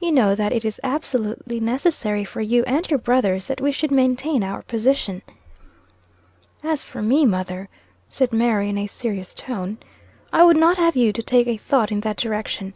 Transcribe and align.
You 0.00 0.10
know 0.10 0.34
that 0.34 0.52
it 0.52 0.64
is 0.64 0.80
absolutely 0.82 1.60
necessary 1.60 2.24
for 2.24 2.40
you 2.40 2.64
and 2.64 2.90
your 2.90 2.98
brothers, 2.98 3.46
that 3.46 3.60
we 3.60 3.70
should 3.70 3.92
maintain 3.92 4.42
our 4.42 4.62
position." 4.62 5.22
"As 6.64 6.82
for 6.82 7.00
me, 7.00 7.24
mother," 7.24 7.68
said 8.10 8.32
Mary, 8.32 8.68
in 8.70 8.76
a 8.78 8.88
serious 8.88 9.32
tone, 9.34 9.78
"I 10.32 10.42
would 10.42 10.56
not 10.56 10.78
have 10.78 10.96
you 10.96 11.12
to 11.12 11.22
take 11.22 11.46
a 11.46 11.56
thought 11.58 11.92
in 11.92 12.00
that 12.00 12.16
direction. 12.16 12.74